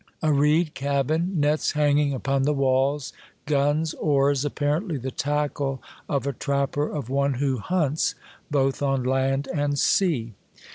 [0.23, 3.13] A reed cabin, nets hanging upon the walls,
[3.45, 8.15] guns, oars, apparently the tackle of a trapper, of one who hunts
[8.49, 10.33] both on land and sea.